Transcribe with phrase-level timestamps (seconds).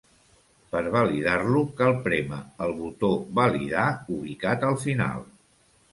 [0.75, 3.11] Per validar-lo, cal prémer el botó
[3.41, 3.87] "validar"
[4.19, 5.23] ubicat al final.